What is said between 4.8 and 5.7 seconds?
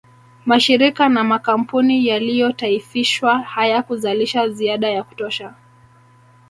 ya kutosha